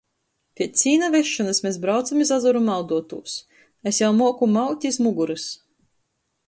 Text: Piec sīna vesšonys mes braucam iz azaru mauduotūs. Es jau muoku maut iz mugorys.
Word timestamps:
Piec 0.59 0.79
sīna 0.83 1.09
vesšonys 1.15 1.59
mes 1.65 1.77
braucam 1.83 2.23
iz 2.25 2.33
azaru 2.39 2.63
mauduotūs. 2.71 3.37
Es 3.93 4.01
jau 4.05 4.11
muoku 4.23 4.51
maut 4.59 4.93
iz 4.93 5.03
mugorys. 5.09 5.47